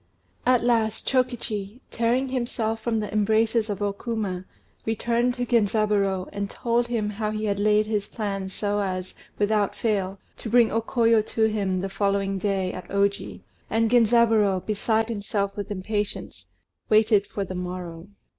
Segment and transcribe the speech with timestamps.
[0.47, 4.45] At last Chokichi, tearing himself from the embraces of O Kuma,
[4.83, 9.75] returned to Genzaburô, and told him how he had laid his plans so as, without
[9.75, 15.07] fail, to bring O Koyo to him, the following day, at Oji, and Genzaburô, beside
[15.07, 16.47] himself with impatience,
[16.89, 18.07] waited for the morrow.